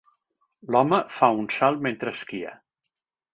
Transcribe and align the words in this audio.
L'home 0.75 0.99
fa 1.17 1.29
un 1.43 1.45
salt 1.57 1.85
mentre 1.89 2.15
esquia. 2.17 2.55